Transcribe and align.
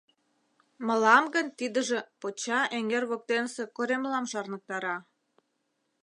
Мылам 0.87 1.25
гын 1.35 1.47
тидыже 1.57 1.99
Поча 2.19 2.59
эҥер 2.77 3.03
воктенысе 3.11 3.63
коремлам 3.75 4.25
шарныктара. 4.31 4.95